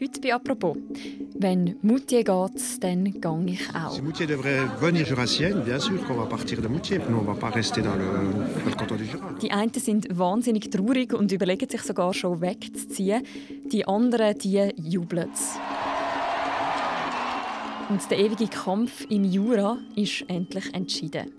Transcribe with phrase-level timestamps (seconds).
[0.00, 0.76] Heute bei «Apropos».
[1.36, 3.92] Wenn Moutier geht, dann gehe ich auch.
[3.92, 7.00] Si Moutier devrait venir jurassienne, bien sûr qu'on va partir de Moutier.
[7.08, 9.32] Nous, on va pas rester dans le, dans le canton du Jura.
[9.40, 13.22] Die einen sind wahnsinnig traurig und überlegen sich sogar schon wegzuziehen.
[13.72, 15.30] Die anderen, die jubeln.
[17.88, 21.30] Und der ewige Kampf im Jura ist endlich entschieden.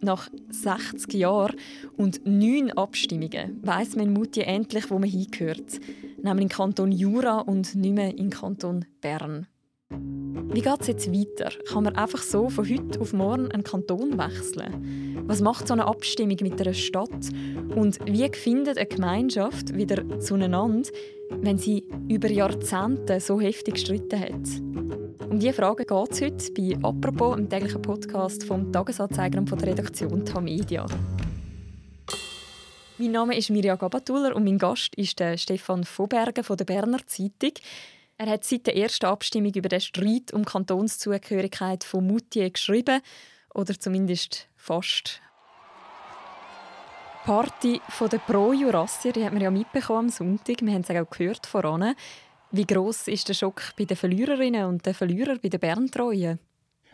[0.00, 1.56] Nach 60 Jahren
[1.96, 5.80] und neun Abstimmungen weiss man Moutier endlich, wo man hingehört.
[6.22, 9.48] Nämlich in Kanton Jura und nicht mehr in Kanton Bern.
[9.90, 11.50] Wie geht es jetzt weiter?
[11.68, 15.24] Kann man einfach so von heute auf morgen einen Kanton wechseln?
[15.26, 17.10] Was macht so eine Abstimmung mit einer Stadt?
[17.74, 20.88] Und wie findet eine Gemeinschaft wieder zueinander,
[21.30, 25.30] wenn sie über Jahrzehnte so heftig gestritten hat?
[25.30, 29.58] Um diese Fragen geht es heute bei «Apropos», im täglichen Podcast vom Tagesanzeiger und von
[29.58, 30.86] der Redaktion Tamedia.
[32.98, 37.04] Mein Name ist Mirja Gabatuller und mein Gast ist der Stefan Vobergen von der Berner
[37.06, 37.52] Zeitung.
[38.18, 43.00] Er hat seit der ersten Abstimmung über den Streit um Kantonszugehörigkeit von Moutier geschrieben.
[43.54, 45.22] Oder zumindest fast.
[47.24, 50.60] Die Party der Pro-Jurassier hat man ja mitbekommen am Sonntag.
[50.60, 51.94] Wir haben es auch gehört voran.
[52.50, 56.38] Wie gross ist der Schock bei den Verliererinnen und den Verlierern bei den Berntreuen?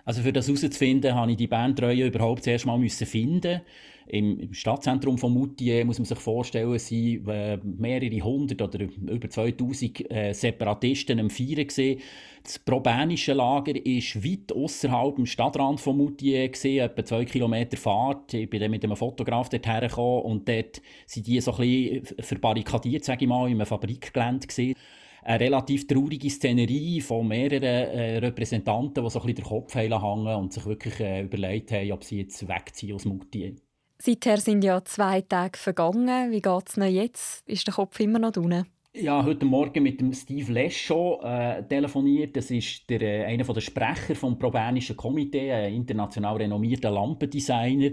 [0.05, 3.61] Also für das herauszufinden, habe ich die Berntreue überhaupt zuerst mal müssen finden.
[4.09, 10.11] Im, Stadtzentrum von Moutier muss man sich vorstellen, sind äh, mehrere hundert oder über 2000
[10.11, 12.01] äh, Separatisten am Feiern gesehen.
[12.43, 18.33] Das probernische Lager ist weit außerhalb im Stadtrand von Moutier gesehen, etwa zwei Kilometer Fahrt.
[18.33, 22.07] Ich bin dann mit einem Fotograf dort hergekommen und dort sind die so ein bisschen
[22.25, 24.75] verbarrikadiert, sage ich mal, in einem Fabrikgelände gesehen
[25.23, 30.35] eine relativ traurige Szenerie von mehreren äh, Repräsentanten, die so ein bisschen den Kopf hängen
[30.37, 33.55] und sich wirklich äh, überlegt haben, ob sie jetzt wegziehen aus Moutier.
[34.01, 36.31] Seither sind ja zwei Tage vergangen.
[36.31, 37.49] Wie geht es noch jetzt?
[37.49, 38.65] Ist der Kopf immer noch unten?
[38.95, 42.37] Ja, heute Morgen mit dem Steve Leschaud äh, telefoniert.
[42.37, 47.91] Das ist der, äh, einer der Sprecher vom Probernischen Komitee, ein international renommierter Lampendesigner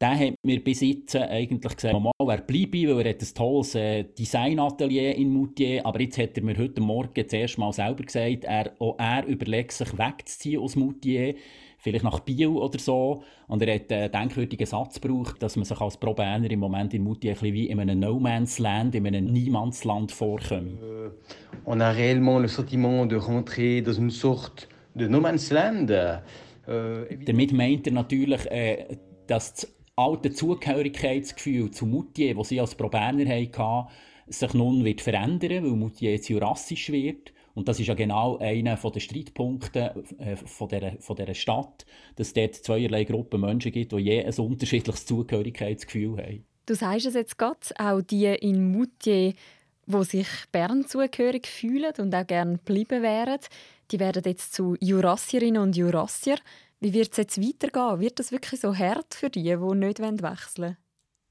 [0.00, 3.74] der hat mir bis jetzt eigentlich gesagt, mal, er bleibe, weil er hat ein tolles
[3.74, 8.44] äh, Designatelier in Moutier, aber jetzt hat er mir heute Morgen zuerst mal selber gesagt,
[8.44, 11.34] er, auch er überlegt sich wegzuziehen aus Moutier,
[11.78, 13.22] vielleicht nach Biel oder so.
[13.46, 17.04] Und er hat einen denkwürdigen Satz gebraucht, dass man sich als Pro-Berner im Moment in
[17.04, 20.82] Moutier ein bisschen wie in einem No-Man's-Land, in einem Niemandsland vorkommt.
[20.82, 21.10] Euh,
[21.66, 25.90] on a réellement le sentiment de rentrer dans une sorte de No-Man's-Land.
[25.90, 28.96] Euh, Damit meint er natürlich, äh,
[29.26, 33.88] dass das alte Zugehörigkeitsgefühl zu Moutier, das sie als Proberner hatten,
[34.26, 37.32] sich nun wird verändern, weil Moutier jetzt jurassisch wird.
[37.54, 42.54] Und das ist ja genau einer der Streitpunkte äh, von, dieser, Stadt, dass es dort
[42.56, 46.44] zweierlei Gruppen Menschen gibt, die je ein unterschiedliches Zugehörigkeitsgefühl haben.
[46.66, 49.34] Du sagst es jetzt gerade, auch die in Moutier,
[49.86, 53.38] die sich Bern zugehörig fühlen und auch gerne bleiben wären,
[53.90, 56.38] die werden jetzt zu Jurassierinnen und Jurassier.
[56.84, 58.00] Wie wird es jetzt weitergehen?
[58.00, 60.20] Wird das wirklich so hart für die, die nicht wechseln
[60.58, 60.76] wollen?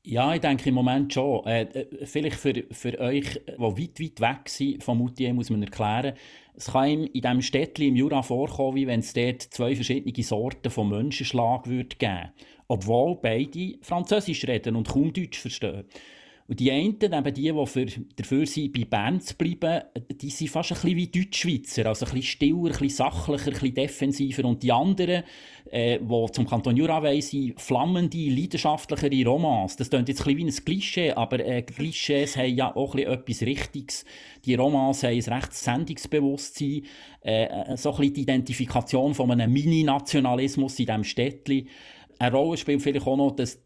[0.01, 1.45] Ja, ich denke im Moment schon.
[1.45, 5.61] Äh, äh, vielleicht für, für euch, die weit, weit weg sind von Moutier, muss man
[5.61, 6.15] erklären,
[6.55, 10.23] es kann ihm in diesem Städtchen im Jura vorkommen, wie wenn es dort zwei verschiedene
[10.23, 12.31] Sorten von Menschenschlag würde geben
[12.67, 15.85] Obwohl beide Französisch reden und kaum Deutsch verstehen.
[16.53, 20.51] Und die einen, eben die, die für, dafür sind, bei Bern zu bleiben, die sind
[20.51, 24.45] fast ein bisschen wie Deutschschweizer, also ein bisschen stiller, ein bisschen sachlicher, ein bisschen defensiver.
[24.45, 25.23] Und die anderen,
[25.71, 29.77] äh, die zum Kanton Jura wollen, sind flammende, leidenschaftlichere Romans.
[29.77, 32.99] Das klingt jetzt ein bisschen wie ein Klischee, aber äh, Klischees haben ja auch ein
[32.99, 34.05] etwas Richtiges.
[34.45, 36.83] Die Romans haben ein rechtes Sendungsbewusstsein,
[37.21, 41.67] äh, so ein bisschen die Identifikation von einem Mini-Nationalismus in diesem Städtchen.
[42.19, 43.59] Eine Rolle spielt vielleicht auch noch, dass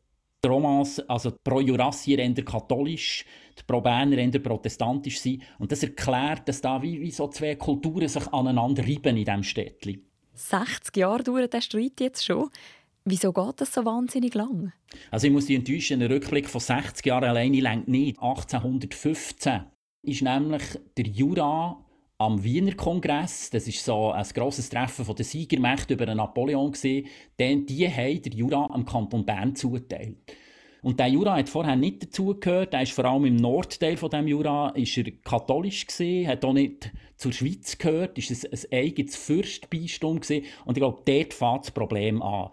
[0.43, 3.25] die Romans, also die Pro-Jurassier eher katholisch,
[3.57, 5.43] die Pro-Berner eher protestantisch sind.
[5.59, 9.43] Und das erklärt, dass da wie, wie so zwei Kulturen sich aneinander reiben in diesem
[9.43, 10.05] Städtchen.
[10.33, 12.49] 60 Jahre dauert der Streit jetzt schon.
[13.05, 14.73] Wieso geht das so wahnsinnig lang?
[15.11, 18.19] Also ich muss dich enttäuschen, ein Rückblick von 60 Jahren alleine längt nicht.
[18.19, 19.61] 1815
[20.03, 20.63] ist nämlich
[20.97, 21.83] der Jura
[22.19, 27.07] am Wiener Kongress, das ist so ein grosses Treffen von der Siegermächte über Napoleon gesehen,
[27.37, 30.17] denn die haben der Jura am Kanton Bern zuteilt.
[30.81, 32.73] Und der Jura hat vorher nicht dazugehört.
[32.73, 36.53] Er ist vor allem im Nordteil von dem Jura ist er katholisch gesehen, hat auch
[36.53, 40.45] nicht zur Schweiz gehört, ist ein, ein eigenes Fürstbistum gesehen.
[40.65, 42.49] Und ich glaube, dort fängt das Problem an.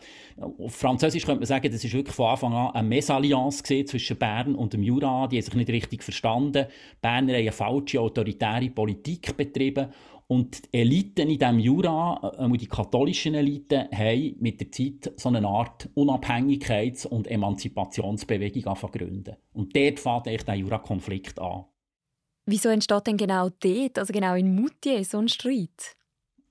[0.58, 4.55] Auf Französisch könnte man sagen, das ist wirklich von Anfang an eine Mesalliance zwischen Bern
[4.55, 5.28] und dem Jura.
[5.28, 6.66] Die haben sich nicht richtig verstanden.
[7.00, 9.88] Berner haben eine falsche autoritäre Politik betrieben.
[10.26, 15.28] Und die Eliten in diesem Jura, äh, die katholischen Eliten, haben mit der Zeit so
[15.28, 19.37] eine Art Unabhängigkeits- und Emanzipationsbewegung angefangen.
[19.52, 21.64] Und dort fängt eigentlich der Jura-Konflikt an.
[22.46, 25.96] Wieso entsteht denn genau dort, also genau in Moutier, so ein Streit?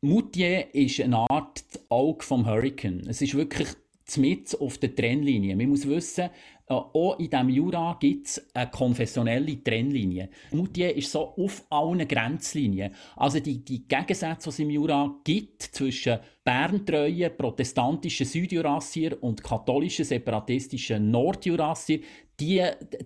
[0.02, 3.04] Moutier ist eine Art Auge vom Hurricane.
[3.08, 3.70] Es ist wirklich
[4.18, 5.56] mit auf der Trennlinie.
[5.56, 6.30] Man muss wissen,
[6.68, 10.30] äh, auch in diesem Jura gibt es eine konfessionelle Trennlinie.
[10.52, 12.94] Moutier ist so auf allen Grenzlinien.
[13.16, 20.06] Also die, die Gegensätze, die es im Jura gibt zwischen berntreuen protestantischen Südjurassier und katholischen
[20.06, 22.02] separatistischen Nordjurassier,
[22.40, 22.64] die,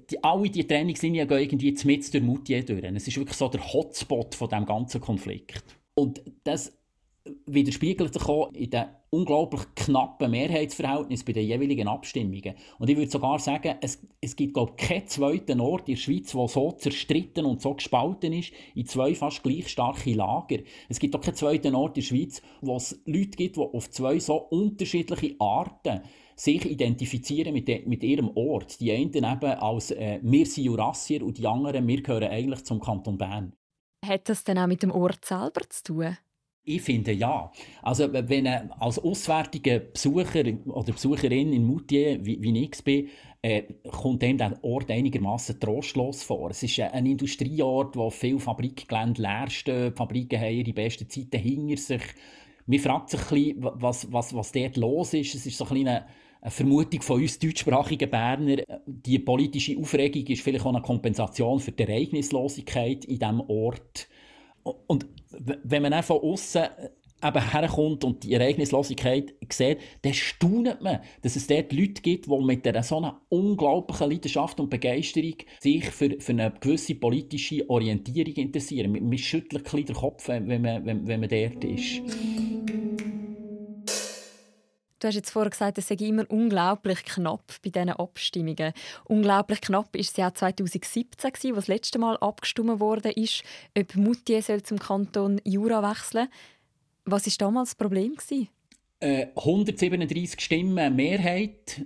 [0.09, 2.83] die, alle diese Trennungslinien gehen irgendwie mit durch Moutier durch.
[2.83, 5.63] Es ist wirklich so der Hotspot von dem ganzen Konflikt.
[5.95, 6.77] Und das
[7.45, 12.55] widerspiegelt sich auch in den unglaublich knappen Mehrheitsverhältnissen bei den jeweiligen Abstimmungen.
[12.77, 16.01] Und ich würde sogar sagen, es, es gibt glaube ich, keinen zweiten Ort in der
[16.01, 20.59] Schweiz, der so zerstritten und so gespalten ist, in zwei fast gleich starke Lager.
[20.89, 23.89] Es gibt auch keinen zweiten Ort in der Schweiz, wo es Leute gibt, die auf
[23.89, 26.01] zwei so unterschiedliche Arten
[26.35, 28.79] sich identifizieren mit, de, mit ihrem Ort.
[28.79, 32.79] Die einen eben als äh, «Wir sind Jurassier» und die anderen «Wir gehören eigentlich zum
[32.79, 33.53] Kanton Bern».
[34.05, 36.17] Hat das dann auch mit dem Ort selber zu tun?
[36.69, 37.49] Ich finde ja.
[37.81, 43.07] Also wenn er als auswärtiger Besucher oder Besucherin in Moutier, wie, wie ich bin,
[43.41, 46.49] äh, kommt dem der Ort einigermaßen trostlos vor.
[46.49, 51.39] Es ist ein Industrieort, wo viele Fabrikgelände leer stehen, die Fabriken haben ihre besten Zeiten
[51.39, 52.01] hinter sich.
[52.65, 55.35] Man fragt sich ein bisschen, was, was, was dort los ist.
[55.35, 58.57] Es ist so ein eine Vermutung von uns deutschsprachigen Berner.
[58.85, 64.09] Die politische Aufregung ist vielleicht auch eine Kompensation für die Ereignislosigkeit in diesem Ort.
[64.87, 66.89] Und wenn man dann von außen äh,
[67.27, 72.43] eben herkommt und die Ereignislosigkeit sieht, dann staunt man, dass es dort Leute gibt, die
[72.43, 78.33] mit einer so einer unglaublichen Leidenschaft und Begeisterung sich für, für eine gewisse politische Orientierung
[78.35, 78.91] interessieren.
[78.91, 82.01] Man schüttelt ein bisschen den Kopf, wenn man, wenn, wenn man dort ist.
[84.99, 88.73] Du hast jetzt vorher gesagt, es sei immer unglaublich knapp bei diesen Abstimmungen.
[89.05, 93.13] Unglaublich knapp war es ja 2017, wo das letzte Mal abgestimmt wurde,
[93.77, 96.29] ob Moutier soll zum Kanton Jura wechseln
[97.05, 98.15] Was war damals das Problem?
[98.99, 101.85] Äh, 137 Stimmen Mehrheit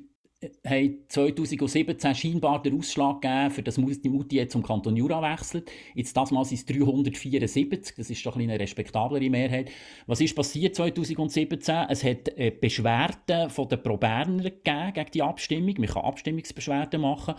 [0.66, 5.70] haben 2017 scheinbar den Ausschlag gegeben, für das Mutti zum Kanton Jura wechselt.
[5.94, 9.70] Jetzt das Mal sind es 374, das ist doch eine respektablere Mehrheit.
[10.08, 11.76] Was ist passiert 2017?
[11.90, 15.76] Es hat äh, Beschwerden von den Proberner gegeben gegen die Abstimmung.
[15.78, 17.36] Man kann Abstimmungsbeschwerden machen.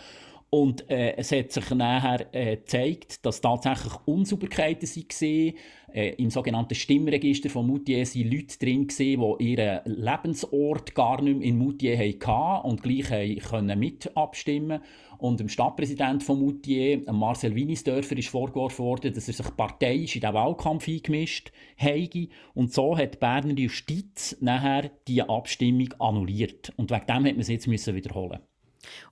[0.54, 5.54] Und äh, es hat sich nachher äh, gezeigt, dass tatsächlich Unsauberkeiten waren.
[5.94, 11.48] Äh, Im sogenannten Stimmregister von Moutier waren Leute drin, die ihren Lebensort gar nicht mehr
[11.48, 14.82] in Moutier hatten und gleich können mit abstimmen
[15.16, 20.20] Und dem Stadtpräsidenten von Moutier, Marcel Winisdörfer, ist vorgeworfen worden, dass er sich parteiisch in
[20.20, 22.28] den Wahlkampf eingemischt habe.
[22.52, 26.74] Und so hat die Berner Justiz nachher diese Abstimmung annulliert.
[26.76, 28.40] Und wegen dem hat man es jetzt wiederholen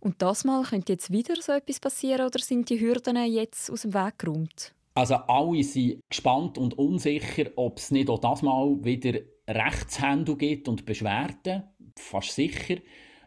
[0.01, 3.83] und das Mal könnte jetzt wieder so etwas passieren oder sind die Hürden jetzt aus
[3.83, 4.75] dem Weg geräumt?
[4.95, 10.69] Also alle sind gespannt und unsicher, ob es nicht auch das Mal wieder Rechtshändel gibt
[10.69, 11.65] und Beschwerden.
[11.97, 12.77] Fast sicher.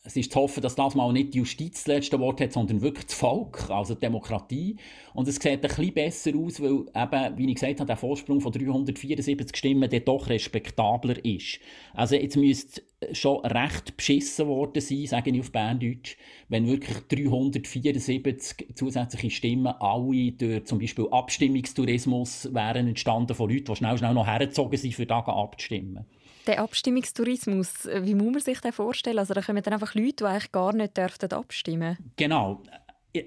[0.05, 2.81] Es ist zu hoffen, dass das mal nicht die Justiz das letzte Wort hat, sondern
[2.81, 4.75] wirklich das Volk, also die Demokratie.
[5.13, 8.41] Und es sieht ein bisschen besser aus, weil eben, wie ich gesagt habe, der Vorsprung
[8.41, 11.59] von 374 Stimmen der doch respektabler ist.
[11.94, 12.81] Also jetzt müsste
[13.13, 16.17] schon recht beschissen worden sein, sage ich auf Berndeutsch,
[16.50, 23.75] wenn wirklich 374 zusätzliche Stimmen alle durch zum Beispiel Abstimmungstourismus wären entstanden von Leuten, die
[23.77, 26.05] schnell, schnell noch hergezogen sind, für da abzustimmen.
[26.47, 29.19] Der Abstimmungstourismus, äh, wie muss man sich den vorstellen?
[29.19, 32.63] Also da kommen dann einfach Leute, die eigentlich gar nicht dürften abstimmen Genau.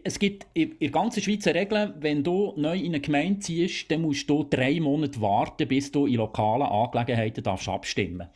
[0.02, 3.88] Es gibt in der ganzen Schweiz eine Regel, wenn du neu in eine Gemeinde ziehst,
[3.88, 8.28] dann musst du drei Monate warten, bis du in lokalen Angelegenheiten darfst abstimmen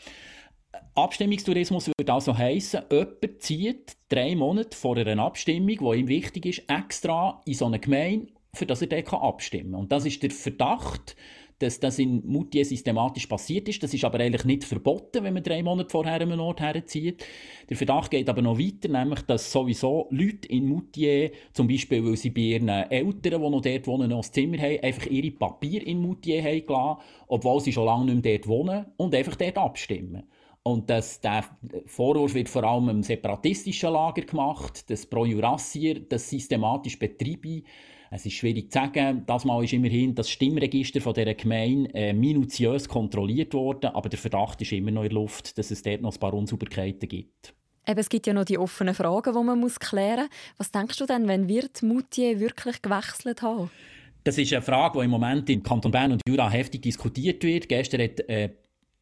[0.95, 6.63] Abstimmungstourismus würde also heissen, jemand zieht drei Monate vor einer Abstimmung, die ihm wichtig ist,
[6.69, 9.81] extra in so eine Gemeinde, für das er dort abstimmen kann.
[9.81, 11.17] Und das ist der Verdacht,
[11.61, 13.83] dass das in Moutier systematisch passiert ist.
[13.83, 17.25] Das ist aber eigentlich nicht verboten, wenn man drei Monate vorher einen Ort herzieht.
[17.69, 22.17] Der Verdacht geht aber noch weiter, nämlich, dass sowieso Leute in Moutier, zum Beispiel, weil
[22.17, 25.85] sie bei ihren Eltern, die noch dort wohnen, noch ein Zimmer haben, einfach ihre Papiere
[25.85, 29.59] in Moutier haben gelassen, obwohl sie schon lange nicht mehr dort wohnen und einfach dort
[29.59, 30.23] abstimmen.
[30.63, 31.45] Und das, der
[31.87, 37.63] Vorwurf wird vor allem im separatistischen Lager gemacht, das Pro Jurassier, das systematisch betreibe.
[38.13, 39.23] Es ist schwierig zu sagen.
[39.27, 44.19] Das Mal ist immerhin das Stimmregister von dieser Gemeinde äh, minutiös kontrolliert worden, aber der
[44.19, 47.55] Verdacht ist immer noch in der Luft, dass es dort noch ein paar Unsauberkeiten gibt.
[47.87, 50.59] Eben, es gibt ja noch die offenen Fragen, die man muss klären muss.
[50.59, 53.71] Was denkst du denn, wenn wird Moutier wirklich gewechselt haben?
[54.25, 57.69] Das ist eine Frage, die im Moment im Kanton Bern und Jura heftig diskutiert wird.
[57.69, 58.51] Gestern hat äh,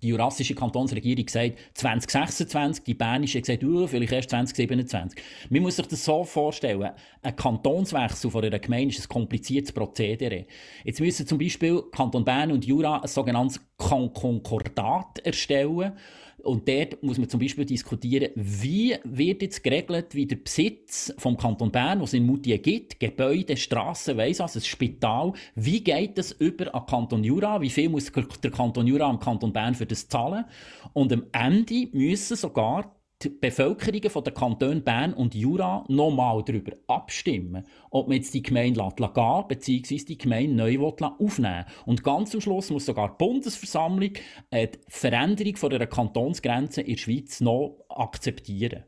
[0.00, 5.20] Die jurassische Kantonsregierung sagt 2026, die bernische gesagt, uh, vielleicht erst 2027.
[5.50, 10.46] Man muss sich das so vorstellen, ein Kantonswechsel von einer Gemeinde ist ein kompliziertes Prozedere.
[10.84, 15.92] Jetzt müssen zum Beispiel Kanton Bern und Jura ein sogenanntes Konkordat erstellen
[16.42, 21.36] und dort muss man zum Beispiel diskutieren, wie wird jetzt geregelt, wie der Besitz vom
[21.36, 26.16] Kanton Bern, was es in Moutier gibt, Gebäude, Strassen, weiss was, ein Spital, wie geht
[26.16, 27.60] das über an Kanton Jura?
[27.60, 30.44] Wie viel muss der Kanton Jura am Kanton Bern für das zahlen?
[30.92, 36.72] Und am Ende müssen sogar die Bevölkerungen von der Kantone Bern und Jura nochmal darüber
[36.86, 40.04] abstimmen, ob man jetzt die Gemeinde gehen bzw.
[40.04, 44.12] die Gemeinde neu aufnehmen Und ganz am Schluss muss sogar die Bundesversammlung
[44.52, 48.84] die Veränderung von der Kantonsgrenze in der Schweiz noch akzeptieren.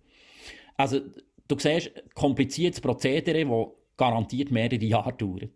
[0.76, 1.00] Also
[1.48, 5.50] du siehst, kompliziertes Prozedere, das garantiert mehrere Jahre dauert.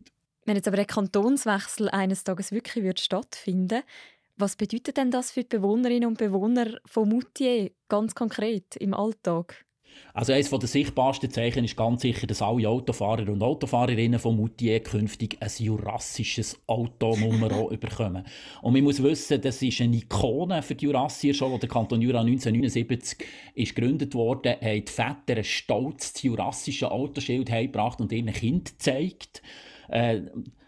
[0.46, 3.84] Wenn jetzt aber der Kantonswechsel eines Tages wirklich stattfinden würde,
[4.36, 9.64] was bedeutet denn das für die Bewohnerinnen und Bewohner von Moutier ganz konkret im Alltag?
[10.12, 14.80] Also eines der sichtbarsten Zeichen ist ganz sicher, dass alle Autofahrer und Autofahrerinnen von Moutier
[14.80, 18.24] künftig ein jurassisches Autonummer bekommen.
[18.62, 22.20] Und man muss wissen, das ist eine Ikone für die Jurassier schon, der Kanton Jura
[22.20, 28.70] 1979 ist gegründet wurde, haben die Väter ein stolzes jurassisches Autoschild gebracht und ihren Kind
[28.70, 29.42] gezeigt.
[29.88, 30.22] Äh,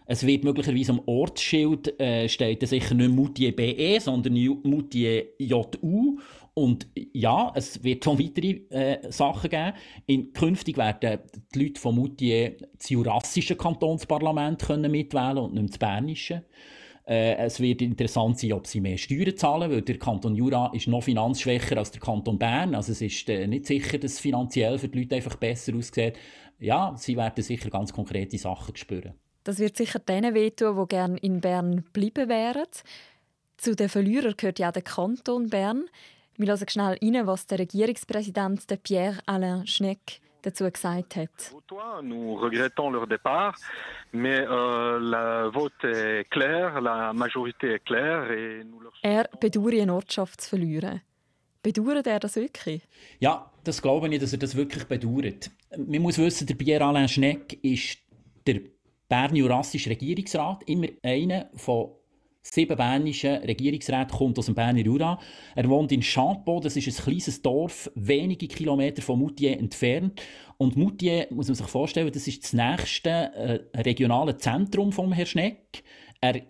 [0.09, 4.33] es wird möglicherweise am Ortsschild äh, steht sicher nicht Moutier BE, sondern
[4.63, 6.17] Moutier JU.
[6.53, 9.73] Und ja, es wird auch weitere äh, Sachen geben.
[10.05, 11.19] In, künftig werden
[11.53, 16.45] die Leute von Moutier das jurassische Kantonsparlament können mitwählen und nicht das bernische.
[17.05, 20.87] Äh, es wird interessant sein, ob sie mehr Steuern zahlen, weil der Kanton Jura ist
[20.87, 22.75] noch finanzschwächer als der Kanton Bern.
[22.75, 26.17] Also es ist äh, nicht sicher, dass es finanziell für die Leute einfach besser aussieht.
[26.59, 29.13] Ja, sie werden sicher ganz konkrete Sachen spüren.
[29.47, 32.67] Das wird sicher denen wehtun, die gerne in Bern bleiben wären.
[33.55, 35.85] Zu den Verlierern gehört ja der Kanton Bern.
[36.35, 41.53] Wir hören schnell rein, was der Regierungspräsident Pierre-Alain Schneck dazu gesagt hat.
[42.03, 43.55] Nous regrettons leur départ,
[44.11, 49.79] mais euh, la vote est claire, la majorité est claire et nous leur Er bedauert
[49.79, 50.99] eine Ortschaft zu verlieren.
[51.63, 52.81] Bedauert er das wirklich?
[53.21, 55.49] Ja, das glaube ich, dass er das wirklich bedauert.
[55.77, 57.99] Man muss wissen, der Pierre-Alain Schneck ist
[58.45, 58.59] der
[59.09, 61.91] Bern Jurassischer Regierungsrat, immer einer von
[62.41, 65.19] sieben bernischen Regierungsräten kommt aus dem Berner Jura.
[65.55, 70.21] Er wohnt in Champeau, das ist ein kleines Dorf, wenige Kilometer von Moutier entfernt.
[70.57, 75.27] Und Moutier, muss man sich vorstellen, das ist das nächste äh, regionale Zentrum vom Herrn
[75.27, 75.83] Schneck.
[76.21, 76.41] Er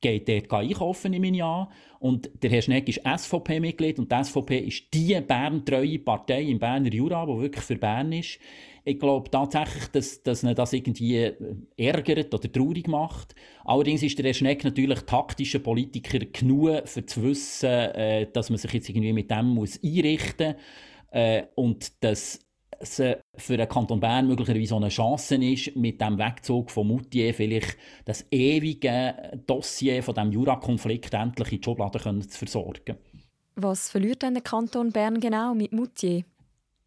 [0.00, 1.70] geht dort einkaufen im Jahr.
[1.98, 6.92] Und der Herr Schneck ist SVP-Mitglied und die SVP ist die berntreue Partei im Berner
[6.92, 8.38] Jura, die wirklich für Bern ist.
[8.88, 11.34] Ich glaube tatsächlich, dass, dass ihn das irgendwie äh,
[11.76, 13.34] ärgert oder traurig macht.
[13.64, 18.72] Allerdings ist der Schneck natürlich taktischer Politiker genug, für zu wissen, äh, dass man sich
[18.72, 20.64] jetzt irgendwie mit dem muss einrichten muss.
[21.10, 22.38] Äh, und dass
[22.78, 23.02] es
[23.34, 28.24] für den Kanton Bern möglicherweise eine Chance ist, mit dem Wegzug von Moutier vielleicht das
[28.30, 32.98] ewige Dossier von dem Jura-Konflikt endlich in die Schublade zu versorgen.
[33.56, 36.22] Was verliert denn der Kanton Bern genau mit Moutier?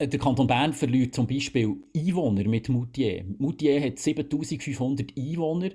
[0.01, 3.25] Der Kanton Bern verliert zum Beispiel Einwohner mit Moutier.
[3.37, 5.71] Moutier hat 7500 Einwohner.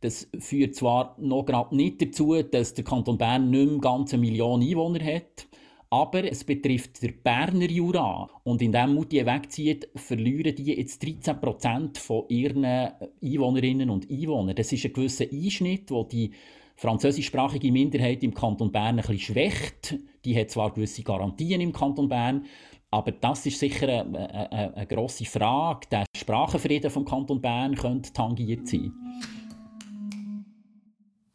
[0.00, 4.22] Das führt zwar noch gerade nicht dazu, dass der Kanton Bern nicht mehr ganz eine
[4.22, 5.48] Million Einwohner hat,
[5.90, 8.30] aber es betrifft der Berner Jura.
[8.42, 14.56] Und indem Moutier wegzieht, verlieren die jetzt 13% von ihren Einwohnerinnen und Einwohnern.
[14.56, 16.30] Das ist ein gewisser Einschnitt, wo die
[16.76, 19.98] französischsprachige Minderheit im Kanton Bern ein bisschen schwächt.
[20.24, 22.46] Die hat zwar gewisse Garantien im Kanton Bern,
[22.92, 25.88] aber das ist sicher eine, eine, eine grosse Frage.
[25.90, 28.92] Der Sprachenfrieden vom Kanton Bern könnte tangiert sein.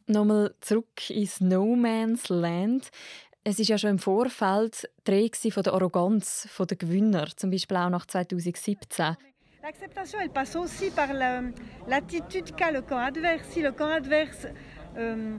[0.06, 2.92] Nochmal zurück ins No Man's Land.
[3.44, 7.90] Es ist ja schon im Vorfeld Dreh von der Arroganz der Gewinner, zum Beispiel auch
[7.90, 9.18] nach 2017.
[9.64, 13.50] L'acceptation, elle passe aussi par l'attitude qu'a le camp adverse.
[13.50, 14.48] Si le camp adverse
[14.96, 15.38] euh,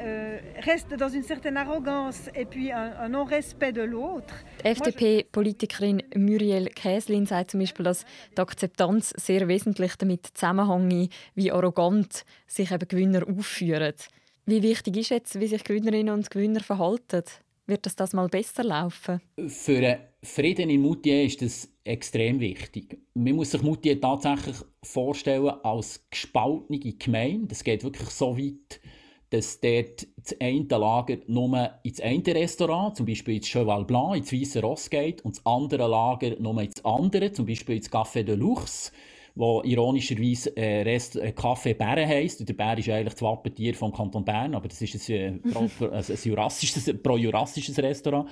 [0.00, 4.34] euh, reste dans une certaine arrogance et puis un, un non-respect de l'autre.
[4.62, 8.04] Die FDP-Politikerin Muriel Käslin sagt zum Beispiel, dass
[8.36, 13.94] die Akzeptanz sehr wesentlich damit zusammenhängt, wie arrogant sich eben Gewinner aufführen.
[14.46, 17.22] Wie wichtig ist jetzt, wie sich Gewinnerinnen und Gewinner verhalten?
[17.66, 19.20] Wird das das mal besser laufen?
[19.46, 22.98] Für den Frieden in Moutier ist das extrem wichtig.
[23.14, 27.46] Man muss sich Moutier tatsächlich vorstellen als gespaltene Gemeinde.
[27.46, 28.80] Das geht wirklich so weit,
[29.30, 34.32] dass dort das eine Lager nur ins eine Restaurant, zum Beispiel ins Cheval Blanc, ins
[34.32, 38.34] Weiße Ross geht, und das andere Lager nur ins andere, zum Beispiel ins Café de
[38.34, 38.90] Luxe,
[39.40, 42.46] wo ironischerweise äh, Rest, äh, Café Bären heisst.
[42.46, 45.86] Der Bär ist eigentlich das Wappentier vom Kanton Bern, aber das ist ein, äh, pro,
[45.86, 48.28] also ein, jurassisches, pro-jurassisches Restaurant.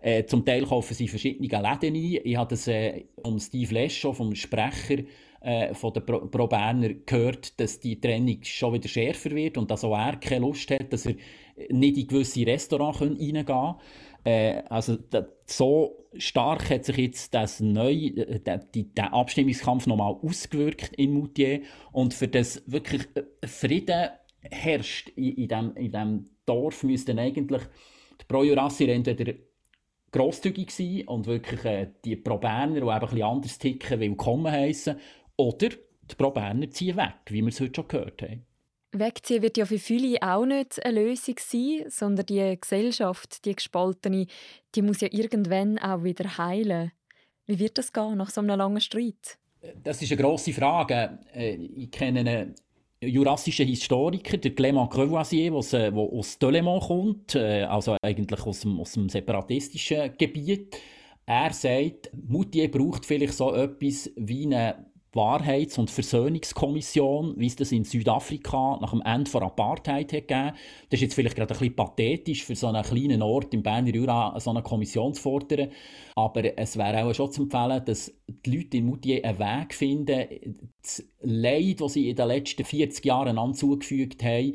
[0.00, 2.20] Äh, zum Teil kaufen sie verschiedene Läden ein.
[2.22, 4.98] Ich habe das äh, um Steve Lescho, vom Sprecher
[5.40, 9.68] äh, von der Pro, Pro Berner, gehört, dass die Trennung schon wieder schärfer wird und
[9.68, 11.16] dass auch er keine Lust hat, dass er
[11.70, 13.76] nicht in gewisse Restaurants reingehen kann.
[14.24, 20.14] Äh, also da, so stark hat sich jetzt das neu, äh, der, der Abstimmungskampf nochmal
[20.22, 21.62] ausgewirkt in Moutier
[21.92, 24.10] und für das wirklich äh, Frieden
[24.40, 27.62] herrscht in, in, dem, in dem Dorf, müssten eigentlich
[28.20, 29.34] die Pro-Jurassier entweder
[30.12, 34.96] grosszügig sein und wirklich äh, die Pro-Berner, die eben ein anders ticken, willkommen heißen
[35.36, 38.46] oder die Pro-Berner ziehen weg, wie wir es heute schon gehört haben.
[38.92, 44.26] Wegziehen wird ja für viele auch nicht eine Lösung sein, sondern die Gesellschaft, die gespaltene,
[44.74, 46.92] die muss ja irgendwann auch wieder heilen.
[47.46, 49.38] Wie wird das gehen nach so einem langen Streit?
[49.82, 51.18] Das ist eine grosse Frage.
[51.34, 52.54] Äh, ich kenne einen
[53.00, 58.78] jurassischen Historiker, der Clément Crevoisier, der äh, aus Delémont kommt, äh, also eigentlich aus dem,
[58.80, 60.76] aus dem separatistischen Gebiet.
[61.24, 67.70] Er sagt, Moutier braucht vielleicht so etwas wie eine Wahrheits- und Versöhnungskommission, wie es das
[67.70, 70.52] in Südafrika nach dem Ende der Apartheid hat gegeben.
[70.88, 73.94] Das ist jetzt vielleicht gerade ein bisschen pathetisch für so einen kleinen Ort im Berner
[73.94, 75.70] Jura so eine Kommission zu fordern.
[76.14, 80.70] Aber es wäre auch schon zu empfehlen, dass die Leute in Moutier einen Weg finden,
[80.80, 84.54] das Leid, das sie in den letzten 40 Jahren anzugefügt haben,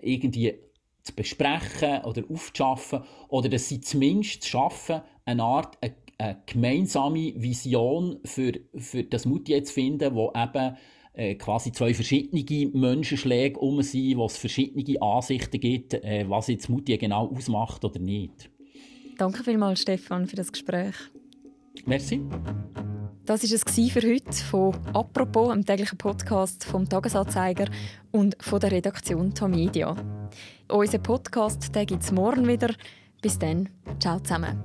[0.00, 0.54] irgendwie
[1.02, 8.18] zu besprechen oder aufzuschaffen oder dass sie zumindest schaffen, eine Art eine eine gemeinsame Vision
[8.24, 10.76] für, für das Moutier zu finden, wo eben
[11.12, 16.68] äh, quasi zwei verschiedene Menschenschläge um sind, wo es verschiedene Ansichten gibt, äh, was jetzt
[16.68, 18.50] Moutier genau ausmacht oder nicht.
[19.18, 20.94] Danke vielmals, Stefan, für das Gespräch.
[21.86, 22.20] Merci.
[23.24, 27.66] Das war es für heute von «Apropos», einem täglichen Podcast vom «Tagesanzeiger»
[28.12, 29.96] und von der Redaktion Tamedia.
[30.68, 32.72] Unser Podcast gibt es morgen wieder.
[33.20, 33.68] Bis dann,
[33.98, 34.62] ciao zusammen.